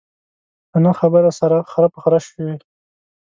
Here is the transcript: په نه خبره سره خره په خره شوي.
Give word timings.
په 0.69 0.77
نه 0.83 0.91
خبره 0.99 1.31
سره 1.39 1.55
خره 1.71 1.87
په 1.93 1.99
خره 2.03 2.19
شوي. 2.27 2.55